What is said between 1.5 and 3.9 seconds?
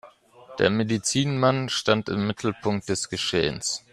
stand im Mittelpunkt des Geschehens.